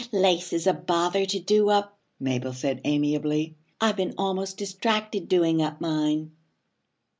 [0.11, 3.55] 'Lace is a bother to do up,' Mabel said amiably.
[3.79, 6.31] 'I've been almost distracted doing up mine.'